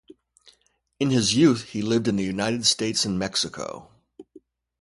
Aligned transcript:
In 0.99 1.11
his 1.11 1.35
youth 1.35 1.61
he 1.65 1.83
lived 1.83 2.07
in 2.07 2.15
the 2.15 2.23
United 2.23 2.65
States 2.65 3.05
and 3.05 3.19
Mexico. 3.19 3.91